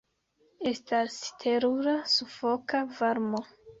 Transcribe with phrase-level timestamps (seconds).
[0.71, 3.45] Estas terura sufoka varmo.